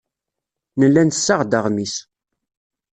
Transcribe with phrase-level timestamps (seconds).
[0.79, 1.95] Nella nessaɣ-d aɣmis.